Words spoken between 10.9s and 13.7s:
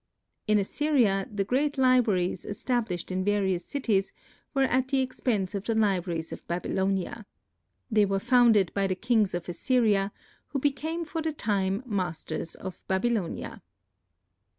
for the time masters of Babylonia.